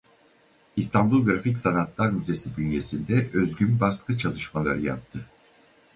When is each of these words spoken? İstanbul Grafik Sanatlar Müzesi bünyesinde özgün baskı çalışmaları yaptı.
İstanbul 0.75 1.25
Grafik 1.25 1.57
Sanatlar 1.57 2.09
Müzesi 2.09 2.57
bünyesinde 2.57 3.29
özgün 3.33 3.79
baskı 3.79 4.17
çalışmaları 4.17 4.81
yaptı. 4.81 5.25